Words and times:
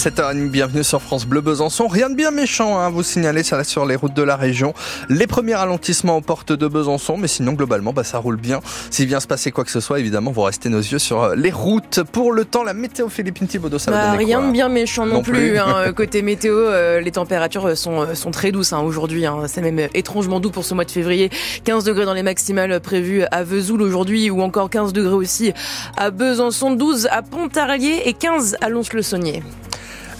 7h30, 0.00 0.50
bienvenue 0.50 0.84
sur 0.84 1.02
France 1.02 1.26
Bleu 1.26 1.40
Besançon. 1.40 1.88
Rien 1.88 2.08
de 2.08 2.14
bien 2.14 2.30
méchant 2.30 2.78
à 2.78 2.82
hein, 2.82 2.88
vous 2.88 3.02
signaler, 3.02 3.42
ça 3.42 3.64
sur 3.64 3.84
les 3.84 3.96
routes 3.96 4.14
de 4.14 4.22
la 4.22 4.36
région. 4.36 4.72
Les 5.08 5.26
premiers 5.26 5.56
ralentissements 5.56 6.16
aux 6.16 6.20
portes 6.20 6.52
de 6.52 6.68
Besançon, 6.68 7.16
mais 7.16 7.26
sinon 7.26 7.54
globalement 7.54 7.92
bah, 7.92 8.04
ça 8.04 8.18
roule 8.18 8.36
bien. 8.36 8.60
S'il 8.92 9.08
vient 9.08 9.18
se 9.18 9.26
passer 9.26 9.50
quoi 9.50 9.64
que 9.64 9.72
ce 9.72 9.80
soit, 9.80 9.98
évidemment, 9.98 10.30
vous 10.30 10.42
restez 10.42 10.68
nos 10.68 10.78
yeux 10.78 11.00
sur 11.00 11.24
euh, 11.24 11.34
les 11.34 11.50
routes. 11.50 12.04
Pour 12.12 12.30
le 12.30 12.44
temps, 12.44 12.62
la 12.62 12.74
météo 12.74 13.08
Philippine 13.08 13.48
Thibaudot, 13.48 13.80
ça 13.80 13.90
bah, 13.90 14.12
va 14.12 14.12
Rien 14.12 14.40
de 14.40 14.52
bien 14.52 14.68
méchant 14.68 15.04
non, 15.04 15.20
plus. 15.20 15.58
Hein. 15.58 15.92
Côté 15.96 16.22
météo, 16.22 16.54
euh, 16.56 17.00
les 17.00 17.10
températures 17.10 17.76
sont, 17.76 18.02
euh, 18.02 18.14
sont 18.14 18.30
très 18.30 18.52
douces 18.52 18.72
hein, 18.72 18.78
aujourd'hui. 18.78 19.26
Hein. 19.26 19.48
C'est 19.48 19.62
même 19.62 19.88
étrangement 19.94 20.38
doux 20.38 20.52
pour 20.52 20.64
ce 20.64 20.74
mois 20.74 20.84
de 20.84 20.92
février. 20.92 21.28
15 21.64 21.82
degrés 21.82 22.04
dans 22.04 22.14
les 22.14 22.22
maximales 22.22 22.78
prévues 22.78 23.24
à 23.32 23.42
Vesoul 23.42 23.82
aujourd'hui 23.82 24.30
ou 24.30 24.42
encore 24.42 24.70
15 24.70 24.92
degrés 24.92 25.14
aussi 25.14 25.52
à 25.96 26.12
Besançon, 26.12 26.70
12 26.70 27.08
à 27.10 27.22
Pontarlier 27.22 28.02
et 28.04 28.12
15 28.12 28.58
à 28.60 28.68
Lons-le-Saunier. 28.68 29.42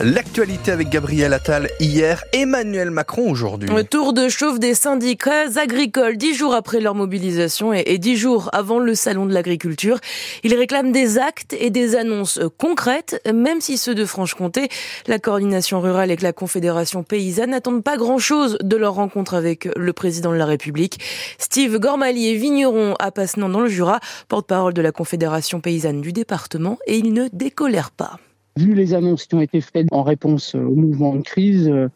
L'actualité 0.01 0.71
avec 0.71 0.91
Gabriel 0.91 1.33
Attal 1.33 1.69
hier, 1.81 2.23
Emmanuel 2.33 2.93
Macron 2.93 3.29
aujourd'hui. 3.29 3.69
Le 3.69 3.83
tour 3.83 4.13
de 4.13 4.29
chauffe 4.29 4.61
des 4.61 4.75
syndicats 4.75 5.59
agricoles 5.59 6.17
dix 6.17 6.35
jours 6.35 6.55
après 6.55 6.79
leur 6.79 6.95
mobilisation 6.95 7.73
et 7.73 7.99
dix 7.99 8.17
jours 8.17 8.49
avant 8.53 8.79
le 8.79 8.95
salon 8.95 9.27
de 9.27 9.35
l'agriculture. 9.35 9.99
Ils 10.45 10.55
réclament 10.55 10.93
des 10.93 11.19
actes 11.19 11.53
et 11.59 11.71
des 11.71 11.97
annonces 11.97 12.39
concrètes, 12.59 13.21
même 13.35 13.61
si 13.61 13.77
ceux 13.77 13.97
de 13.97 14.05
Franche-Comté, 14.05 14.69
la 15.09 15.19
coordination 15.19 15.81
rurale 15.81 16.13
et 16.13 16.17
la 16.19 16.33
Confédération 16.33 17.03
paysanne 17.03 17.51
n'attendent 17.51 17.83
pas 17.83 17.97
grand-chose 17.97 18.57
de 18.63 18.77
leur 18.77 18.95
rencontre 18.95 19.35
avec 19.35 19.69
le 19.77 19.93
président 19.93 20.31
de 20.31 20.37
la 20.37 20.47
République. 20.47 21.01
Steve 21.39 21.77
Gormalier, 21.81 22.37
vigneron 22.37 22.95
à 23.01 23.11
Passenant 23.11 23.49
dans 23.49 23.63
le 23.63 23.69
Jura, 23.69 23.99
porte-parole 24.29 24.75
de 24.75 24.83
la 24.83 24.93
Confédération 24.93 25.61
paysanne 25.61 26.03
du 26.03 26.13
département, 26.13 26.79
et 26.87 26.99
il 26.99 27.13
ne 27.13 27.27
décolère 27.33 27.91
pas. 27.91 28.21
Vu 28.59 28.75
les 28.75 28.93
annonces 28.93 29.27
qui 29.27 29.37
ont 29.37 29.41
été 29.41 29.61
faites 29.61 29.87
en 29.93 30.03
réponse 30.03 30.57
au 30.57 30.75
mouvement 30.75 31.15
de 31.15 31.23
crise, 31.23 31.69
euh, 31.69 31.89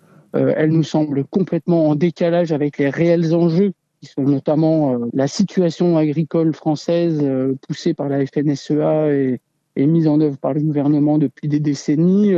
elles 0.57 0.71
nous 0.71 0.85
semblent 0.85 1.25
complètement 1.25 1.89
en 1.89 1.97
décalage 1.97 2.53
avec 2.53 2.79
les 2.79 2.89
réels 2.89 3.35
enjeux 3.35 3.73
qui 4.01 4.07
sont 4.07 4.23
notamment 4.23 4.95
euh, 4.95 4.99
la 5.13 5.27
situation 5.27 5.99
agricole 5.99 6.55
française 6.55 7.19
euh, 7.21 7.59
poussée 7.67 7.95
par 7.95 8.09
la 8.09 8.25
FNSEA 8.25 9.13
et, 9.13 9.41
mise 9.77 10.07
en 10.07 10.21
œuvre 10.21 10.39
par 10.39 10.55
le 10.55 10.61
gouvernement 10.61 11.19
depuis 11.19 11.49
des 11.49 11.59
décennies, 11.59 12.35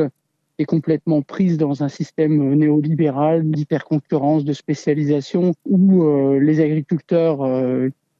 est 0.59 0.64
complètement 0.64 1.20
prise 1.20 1.59
dans 1.59 1.83
un 1.83 1.91
système 1.91 2.55
néolibéral 2.55 3.50
d'hyperconcurrence, 3.50 4.47
de 4.47 4.55
spécialisation, 4.55 5.53
où 5.69 6.38
les 6.38 6.61
agriculteurs 6.61 7.41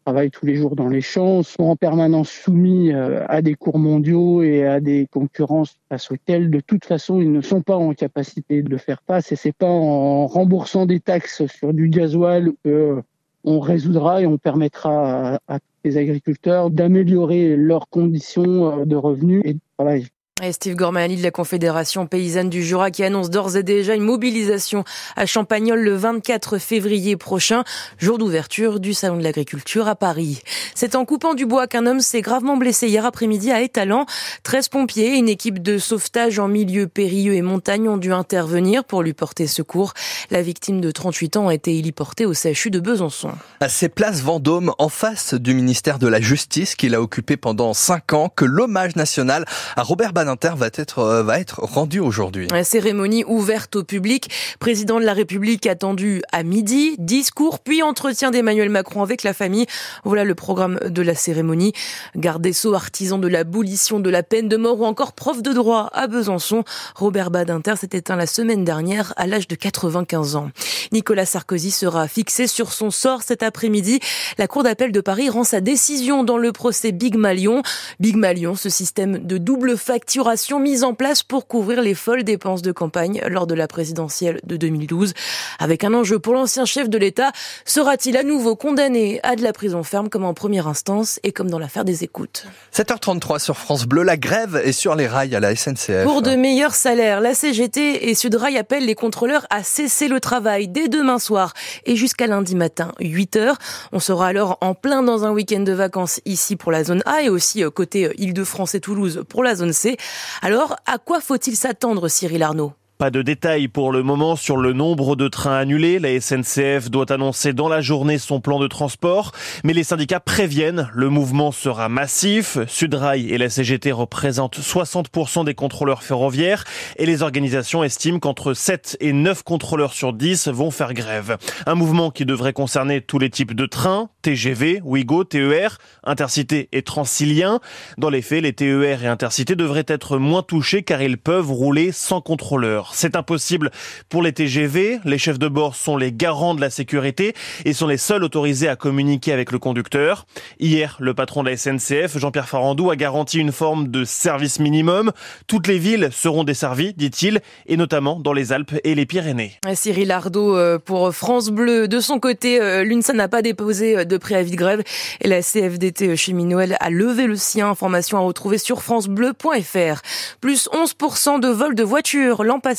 travaillent 0.05 0.31
tous 0.31 0.47
les 0.47 0.57
jours 0.57 0.77
dans 0.77 0.89
les 0.89 1.01
champs, 1.01 1.43
sont 1.43 1.65
en 1.65 1.77
permanence 1.77 2.31
soumis 2.31 2.93
euh, 2.93 3.25
à 3.29 3.41
des 3.43 3.55
cours 3.55 3.79
mondiaux 3.79 4.43
et 4.43 4.67
à 4.67 4.81
des 4.81 5.07
concurrences 5.11 5.79
face 5.89 6.11
auxquelles, 6.11 6.51
de 6.51 6.61
toute 6.61 6.85
façon, 6.85 7.21
ils 7.21 7.33
ne 7.33 7.41
sont 7.41 7.63
pas 7.63 7.77
en 7.77 7.95
capacité 7.95 8.63
de 8.63 8.77
faire 8.77 9.03
face. 9.07 9.33
Et 9.33 9.37
c'est 9.37 9.53
pas 9.53 9.67
en 9.67 10.27
remboursant 10.27 10.87
des 10.87 11.01
taxes 11.01 11.47
sur 11.47 11.73
du 11.73 11.89
gasoil 11.89 12.53
que 12.65 13.03
on 13.47 13.61
résoudra 13.61 14.23
et 14.23 14.27
on 14.27 14.39
permettra 14.39 15.35
à, 15.35 15.41
à 15.49 15.59
les 15.85 15.99
agriculteurs 15.99 16.71
d'améliorer 16.71 17.57
leurs 17.57 17.89
conditions 17.89 18.81
euh, 18.81 18.85
de 18.85 18.97
revenus 18.97 19.43
et 19.45 19.55
de 19.55 19.61
travail. 19.77 20.07
Et 20.43 20.53
Steve 20.53 20.75
Gormali 20.75 21.17
de 21.17 21.23
la 21.23 21.31
Confédération 21.31 22.09
paysanne 22.09 22.51
du 22.51 22.65
Jura 22.65 22.91
qui 22.91 23.05
annonce 23.05 23.31
d'ores 23.31 23.57
et 23.57 23.63
déjà 23.63 23.95
une 23.95 24.03
mobilisation 24.03 24.83
à 25.15 25.27
Champagnol 25.27 25.79
le 25.79 25.95
24 25.95 26.59
février 26.59 27.17
prochain, 27.17 27.63
jour 27.99 28.19
d'ouverture 28.19 28.81
du 28.81 28.95
Salon 28.95 29.19
de 29.19 29.23
l'Agriculture 29.23 29.87
à 29.87 29.95
Paris. 29.95 30.43
C'est 30.75 30.97
en 30.97 31.05
coupant 31.05 31.35
du 31.35 31.47
bois 31.47 31.69
qu'un 31.69 31.87
homme 31.87 32.01
s'est 32.01 32.21
gravement 32.21 32.57
blessé 32.57 32.89
hier 32.89 33.07
après-midi 33.07 33.53
à 33.53 33.63
Étalant. 33.63 34.07
13 34.43 34.71
pompiers 34.71 35.15
et 35.15 35.19
une 35.19 35.29
équipe 35.29 35.63
de 35.63 35.79
sauvetage 35.79 36.41
en 36.41 36.49
milieu 36.49 36.89
périlleux 36.89 37.35
et 37.35 37.43
montagne 37.43 37.89
ont 37.89 37.97
dû 37.97 38.13
intervenir 38.13 38.83
pour 38.83 39.05
lui 39.05 39.13
porter 39.13 39.47
secours. 39.47 39.93
La 40.33 40.43
victime 40.43 40.81
de 40.81 40.91
38 40.91 41.37
ans 41.37 41.47
a 41.47 41.55
été 41.55 41.79
héliportée 41.79 42.27
au 42.27 42.35
CHU 42.35 42.73
de 42.73 42.81
Besançon. 42.81 43.31
À 43.61 43.69
ces 43.69 43.89
places 43.89 44.21
Vendôme, 44.21 44.73
en 44.79 44.89
face 44.89 45.35
du 45.35 45.55
ministère 45.55 46.01
de 46.01 46.09
la 46.09 46.21
Justice 46.21 46.75
qu'il 46.75 46.97
a 46.97 47.01
occupé 47.01 47.37
pendant 47.37 47.73
5 47.73 48.15
ans, 48.15 48.29
que 48.35 48.45
l'hommage 48.45 48.97
national 48.97 49.45
à 49.77 49.85
Robert 49.85 50.13
Inter 50.29 50.53
va 50.57 50.67
être, 50.67 50.99
euh, 51.01 51.23
va 51.23 51.41
être 51.41 51.61
rendu 51.61 52.01
aujourd'hui. 52.01 52.49
Cérémonie 52.63 53.25
ouverte 53.27 53.77
au 53.77 53.85
public. 53.85 54.31
Président 54.59 54.99
de 54.99 55.05
la 55.05 55.13
République 55.13 55.67
attendu 55.67 56.23
à 56.33 56.43
midi. 56.43 56.97
Discours, 56.99 57.59
puis 57.59 57.83
entretien 57.83 58.31
d'Emmanuel 58.31 58.69
Macron 58.69 59.03
avec 59.03 59.23
la 59.23 59.35
famille. 59.35 59.67
Voilà 60.05 60.25
le 60.25 60.35
programme 60.35 60.79
de 60.87 61.03
la 61.03 61.15
cérémonie. 61.15 61.73
Garde 62.17 62.51
Sceaux, 62.53 62.75
artisan 62.75 63.19
de 63.19 63.29
l'abolition 63.29 64.01
de 64.01 64.11
la 64.11 64.23
peine 64.23 64.49
de 64.49 64.57
mort 64.57 64.81
ou 64.81 64.85
encore 64.85 65.13
prof 65.13 65.43
de 65.43 65.53
droit 65.53 65.91
à 65.93 66.07
Besançon. 66.07 66.65
Robert 66.95 67.31
Badinter 67.31 67.75
s'est 67.77 67.91
éteint 67.93 68.17
la 68.17 68.27
semaine 68.27 68.65
dernière 68.65 69.13
à 69.17 69.27
l'âge 69.27 69.49
de 69.49 69.55
95 69.55 70.37
ans. 70.37 70.51
Nicolas 70.93 71.27
Sarkozy 71.27 71.71
sera 71.71 72.09
fixé 72.09 72.47
sur 72.47 72.73
son 72.73 72.91
sort 72.91 73.23
cet 73.23 73.43
après-midi. 73.43 74.01
La 74.39 74.47
Cour 74.47 74.63
d'appel 74.63 74.93
de 74.93 75.01
Paris 75.01 75.29
rend 75.29 75.45
sa 75.45 75.61
décision 75.61 76.25
dans 76.25 76.39
le 76.39 76.53
procès 76.53 76.93
Big 76.93 77.17
Malion. 77.17 77.63
Big 78.01 78.17
Malion, 78.17 78.55
ce 78.55 78.69
système 78.69 79.19
de 79.19 79.39
double 79.39 79.77
facture 79.77 80.14
mise 80.61 80.85
en 80.85 80.95
place 80.95 81.23
pour 81.23 81.47
couvrir 81.47 81.83
les 81.83 81.95
folles 81.95 82.25
dépenses 82.25 82.63
de 82.63 82.73
campagne 82.73 83.21
lors 83.29 83.47
de 83.47 83.55
la 83.55 83.67
présidentielle 83.67 84.41
de 84.45 84.57
2012. 84.57 85.13
Avec 85.59 85.85
un 85.85 85.95
enjeu 85.95 86.19
pour 86.19 86.35
l'ancien 86.35 86.65
chef 86.65 86.89
de 86.89 86.99
l'État, 86.99 87.33
sera-t-il 87.65 88.17
à 88.17 88.23
nouveau 88.23 88.57
condamné 88.57 89.21
à 89.23 89.37
de 89.37 89.43
la 89.43 89.53
prison 89.53 89.83
ferme 89.83 90.09
comme 90.09 90.25
en 90.25 90.35
première 90.35 90.69
instance 90.69 91.19
et 91.23 91.33
comme 91.33 91.51
dans 91.51 91.59
l'affaire 91.59 91.85
des 91.85 92.05
écoutes? 92.05 92.47
7h33 92.75 93.39
sur 93.39 93.57
France 93.57 93.87
Bleu, 93.87 94.03
la 94.03 94.17
grève 94.17 94.61
est 94.65 94.73
sur 94.73 94.95
les 94.95 95.07
rails 95.07 95.35
à 95.35 95.41
la 95.41 95.55
SNCF. 95.55 96.05
Pour 96.05 96.23
de 96.23 96.35
meilleurs 96.37 96.75
salaires, 96.75 97.21
la 97.21 97.35
CGT 97.35 98.09
et 98.09 98.15
Sudrail 98.15 98.57
appellent 98.59 98.87
les 98.87 98.95
contrôleurs 98.95 99.47
à 99.51 99.63
cesser 99.63 100.09
le 100.09 100.21
travail 100.21 100.69
dès 100.69 100.89
demain 100.89 101.19
soir 101.19 101.53
et 101.87 101.97
jusqu'à 101.97 102.27
lundi 102.27 102.55
matin, 102.55 102.93
8h. 103.01 103.55
On 103.93 104.01
sera 104.01 104.29
alors 104.29 104.59
en 104.61 104.75
plein 104.75 105.03
dans 105.03 105.25
un 105.25 105.31
week-end 105.31 105.61
de 105.61 105.73
vacances 105.73 106.21
ici 106.25 106.57
pour 106.57 106.73
la 106.73 106.85
zone 106.85 107.03
A 107.07 107.23
et 107.23 107.29
aussi 107.29 107.65
euh, 107.65 107.71
côté 107.71 108.07
euh, 108.07 108.13
Île-de-France 108.19 108.75
et 108.75 108.81
Toulouse 108.81 109.25
pour 109.29 109.43
la 109.43 109.55
zone 109.55 109.73
C. 109.73 109.97
Alors, 110.43 110.77
à 110.87 110.99
quoi 110.99 111.21
faut-il 111.21 111.57
s'attendre, 111.57 112.09
Cyril 112.09 112.43
Arnaud? 112.43 112.73
Pas 112.99 113.11
de 113.11 113.23
détails 113.23 113.67
pour 113.67 113.91
le 113.91 114.03
moment 114.03 114.37
sur 114.37 114.57
le 114.57 114.73
nombre 114.73 115.17
de 115.17 115.27
trains 115.27 115.57
annulés. 115.57 115.99
La 115.99 116.21
SNCF 116.21 116.91
doit 116.91 117.13
annoncer 117.13 117.53
dans 117.53 117.69
la 117.69 117.81
journée 117.81 118.19
son 118.19 118.41
plan 118.41 118.61
de 118.61 118.69
transport, 118.69 119.33
mais 119.65 119.73
les 119.73 119.83
syndicats 119.83 120.21
préviennent, 120.21 120.89
le 120.95 121.09
mouvement 121.09 121.51
sera 121.51 121.89
massif. 121.89 122.59
Sudrail 122.69 123.31
et 123.31 123.39
la 123.39 123.51
CGT 123.51 123.91
représentent 123.91 124.59
60% 124.59 125.45
des 125.45 125.55
contrôleurs 125.55 126.05
ferroviaires 126.05 126.65
et 126.97 127.07
les 127.07 127.23
organisations 127.23 127.83
estiment 127.83 128.21
qu'entre 128.21 128.55
7 128.55 128.97
et 129.01 129.13
9 129.13 129.43
contrôleurs 129.43 129.93
sur 129.93 130.13
10 130.13 130.49
vont 130.49 130.71
faire 130.71 130.95
grève. 130.95 131.37
Un 131.67 131.75
mouvement 131.75 132.11
qui 132.11 132.25
devrait 132.25 132.53
concerner 132.53 133.01
tous 133.01 133.19
les 133.19 133.31
types 133.31 133.55
de 133.55 133.67
trains, 133.67 134.09
TGV, 134.23 134.81
Ouigo, 134.85 135.25
TER, 135.25 135.79
Intercité 136.05 136.69
et 136.73 136.83
Transilien. 136.83 137.61
Dans 137.99 138.11
les 138.11 138.23
faits, 138.23 138.43
les 138.43 138.53
TER 138.53 139.03
et 139.03 139.09
Intercité 139.09 139.57
devraient 139.57 139.87
être 139.89 140.19
moins 140.19 140.43
touchés 140.43 140.83
car 140.83 141.03
ils 141.03 141.19
peuvent 141.19 141.51
rouler 141.51 141.91
sans 141.91 142.21
contrôleur. 142.21 142.84
C'est 142.93 143.17
impossible 143.17 143.71
pour 144.09 144.23
les 144.23 144.33
TGV. 144.33 145.01
Les 145.05 145.19
chefs 145.19 145.39
de 145.39 145.49
bord 145.49 145.77
sont 145.77 145.97
les 145.97 146.13
garants 146.13 146.55
de 146.55 146.61
la 146.61 146.71
sécurité 146.71 147.35
et 147.65 147.73
sont 147.73 147.87
les 147.87 147.97
seuls 147.97 148.25
autorisés 148.25 148.69
à 148.69 148.77
communiquer 148.77 149.33
avec 149.33 149.53
le 149.53 149.59
conducteur. 149.59 150.27
Hier, 150.61 150.97
le 151.01 151.15
patron 151.15 151.43
de 151.43 151.51
la 151.51 151.57
SNCF, 151.57 152.19
Jean-Pierre 152.19 152.49
Farandou, 152.49 152.91
a 152.91 152.97
garanti 152.97 153.39
une 153.39 153.53
forme 153.53 153.89
de 153.89 154.05
service 154.05 154.61
minimum. 154.61 155.13
Toutes 155.47 155.67
les 155.67 155.79
villes 155.79 156.11
seront 156.13 156.45
desservies, 156.45 156.95
dit-il, 156.95 157.41
et 157.67 157.77
notamment 157.77 158.21
dans 158.21 158.33
les 158.33 158.53
Alpes 158.53 158.75
et 158.85 158.95
les 158.95 159.07
Pyrénées. 159.07 159.53
Cyril 159.75 160.11
Ardo 160.11 160.57
euh, 160.57 160.79
pour 160.79 161.15
France 161.15 161.51
Bleu. 161.51 161.89
De 161.89 162.01
son 162.01 162.19
côté, 162.19 162.61
euh, 162.61 162.85
l'UNSA 162.85 163.13
n'a 163.13 163.29
pas 163.29 163.43
déposé 163.43 163.99
euh, 163.99 164.05
de 164.05 164.17
préavis 164.17 164.51
de 164.51 164.57
grève 164.57 164.83
et 165.21 165.29
la 165.29 165.43
CFDT 165.43 166.17
chez 166.17 166.33
Minoël 166.33 166.77
a 166.81 166.91
levé 166.91 167.27
le 167.27 167.37
sien. 167.37 167.71
Information 167.71 168.19
à 168.19 168.21
retrouver 168.21 168.59
sur 168.59 168.83
francebleu.fr. 168.83 170.03
Plus 170.41 170.69
11% 170.73 171.41
de 171.41 171.49
vols 171.49 171.75
de 171.75 171.83
voitures 171.83 172.45
l'an 172.45 172.61
passé 172.61 172.74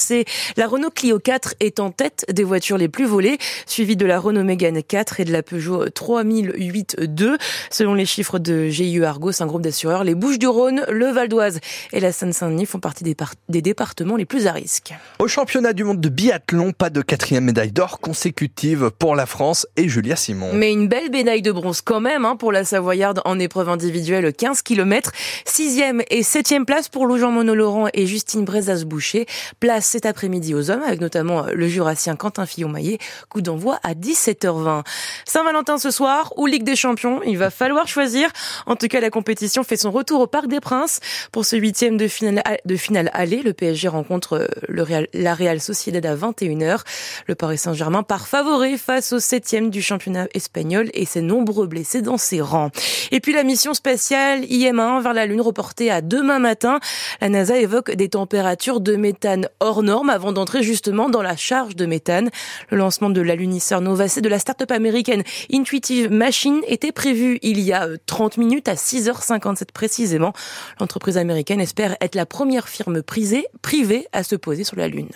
la 0.57 0.67
Renault 0.67 0.89
Clio 0.89 1.19
4 1.19 1.55
est 1.59 1.79
en 1.79 1.91
tête 1.91 2.25
des 2.31 2.43
voitures 2.43 2.77
les 2.77 2.87
plus 2.87 3.05
volées, 3.05 3.37
suivie 3.65 3.95
de 3.95 4.05
la 4.05 4.19
Renault 4.19 4.43
Mégane 4.43 4.81
4 4.81 5.19
et 5.19 5.25
de 5.25 5.31
la 5.31 5.43
Peugeot 5.43 5.87
3008-2. 5.87 7.37
Selon 7.69 7.93
les 7.93 8.05
chiffres 8.05 8.39
de 8.39 8.67
GIE 8.67 9.03
Argos, 9.03 9.41
un 9.41 9.45
groupe 9.45 9.61
d'assureurs, 9.61 10.03
les 10.03 10.15
Bouches-du-Rhône, 10.15 10.85
le 10.89 11.07
Val 11.07 11.29
d'Oise 11.29 11.59
et 11.93 11.99
la 11.99 12.11
Seine-Saint-Denis 12.11 12.65
font 12.65 12.79
partie 12.79 13.03
des, 13.03 13.15
des 13.49 13.61
départements 13.61 14.15
les 14.15 14.25
plus 14.25 14.47
à 14.47 14.51
risque. 14.51 14.93
Au 15.19 15.27
championnat 15.27 15.73
du 15.73 15.83
monde 15.83 16.01
de 16.01 16.09
biathlon, 16.09 16.71
pas 16.71 16.89
de 16.89 17.01
quatrième 17.01 17.45
médaille 17.45 17.71
d'or 17.71 17.99
consécutive 17.99 18.91
pour 18.97 19.15
la 19.15 19.25
France 19.25 19.67
et 19.77 19.87
Julia 19.87 20.15
Simon. 20.15 20.51
Mais 20.53 20.71
une 20.71 20.87
belle 20.87 21.09
médaille 21.11 21.41
de 21.41 21.51
bronze 21.51 21.81
quand 21.81 21.99
même 21.99 22.25
hein, 22.25 22.35
pour 22.35 22.51
la 22.51 22.63
Savoyarde 22.63 23.21
en 23.25 23.39
épreuve 23.39 23.69
individuelle 23.69 24.33
15 24.33 24.61
km. 24.61 25.11
Sixième 25.45 26.01
et 26.09 26.23
septième 26.23 26.65
place 26.65 26.89
pour 26.89 27.05
Lou 27.05 27.17
Jean 27.17 27.31
Monod-Laurent 27.31 27.87
et 27.93 28.05
Justine 28.05 28.45
Brezas-Boucher. 28.45 29.25
Place 29.59 29.84
cet 29.85 30.05
après-midi 30.05 30.53
aux 30.53 30.71
hommes 30.71 30.83
avec 30.83 31.01
notamment 31.01 31.45
le 31.53 31.67
jurassien 31.67 32.15
Quentin 32.15 32.45
Fillon-Maillet. 32.45 32.97
Coup 33.29 33.41
d'envoi 33.41 33.79
à 33.83 33.93
17h20. 33.93 34.83
Saint-Valentin 35.25 35.77
ce 35.77 35.91
soir 35.91 36.33
ou 36.37 36.45
Ligue 36.45 36.63
des 36.63 36.75
Champions, 36.75 37.21
il 37.25 37.37
va 37.37 37.49
falloir 37.49 37.87
choisir. 37.87 38.29
En 38.65 38.75
tout 38.75 38.87
cas, 38.87 38.99
la 38.99 39.09
compétition 39.09 39.63
fait 39.63 39.77
son 39.77 39.91
retour 39.91 40.21
au 40.21 40.27
Parc 40.27 40.47
des 40.47 40.59
Princes. 40.59 40.99
Pour 41.31 41.45
ce 41.45 41.55
huitième 41.55 41.97
de 41.97 42.07
finale, 42.07 42.43
de 42.65 42.75
finale 42.75 43.09
aller, 43.13 43.41
le 43.41 43.53
PSG 43.53 43.87
rencontre 43.87 44.47
Real, 44.69 45.07
la 45.13 45.33
Real 45.33 45.59
Sociedad 45.59 46.05
à 46.05 46.15
21h. 46.15 46.81
Le 47.27 47.35
Paris 47.35 47.57
Saint-Germain 47.57 48.03
part 48.03 48.27
favori 48.27 48.77
face 48.77 49.13
au 49.13 49.19
septième 49.19 49.69
du 49.69 49.81
championnat 49.81 50.27
espagnol 50.33 50.89
et 50.93 51.05
ses 51.05 51.21
nombreux 51.21 51.67
blessés 51.67 52.01
dans 52.01 52.17
ses 52.17 52.41
rangs. 52.41 52.71
Et 53.11 53.19
puis 53.19 53.33
la 53.33 53.43
mission 53.43 53.73
spatiale 53.73 54.43
IM-1 54.43 55.01
vers 55.01 55.13
la 55.13 55.25
Lune 55.25 55.41
reportée 55.41 55.91
à 55.91 56.01
demain 56.01 56.39
matin. 56.39 56.79
La 57.21 57.29
NASA 57.29 57.57
évoque 57.57 57.91
des 57.91 58.09
températures 58.09 58.79
de 58.79 58.95
méthane 58.95 59.47
hors 59.59 59.74
normes 59.83 60.09
avant 60.09 60.31
d'entrer 60.31 60.63
justement 60.63 61.09
dans 61.09 61.21
la 61.21 61.35
charge 61.35 61.75
de 61.75 61.85
méthane. 61.85 62.29
Le 62.69 62.77
lancement 62.77 63.09
de 63.09 63.21
l'alunisseur 63.21 63.81
Nova-C 63.81 64.21
de 64.21 64.29
la 64.29 64.39
start-up 64.39 64.71
américaine 64.71 65.23
Intuitive 65.51 66.11
Machine 66.11 66.61
était 66.67 66.91
prévu 66.91 67.39
il 67.41 67.59
y 67.59 67.73
a 67.73 67.87
30 68.05 68.37
minutes 68.37 68.67
à 68.67 68.75
6h57 68.75 69.71
précisément. 69.73 70.33
L'entreprise 70.79 71.17
américaine 71.17 71.61
espère 71.61 71.95
être 72.01 72.15
la 72.15 72.25
première 72.25 72.69
firme 72.69 73.01
privée 73.03 74.07
à 74.11 74.23
se 74.23 74.35
poser 74.35 74.63
sur 74.63 74.77
la 74.77 74.87
Lune. 74.87 75.09